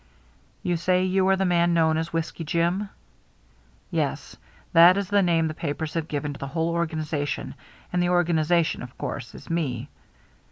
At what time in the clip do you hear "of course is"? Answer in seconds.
8.81-9.47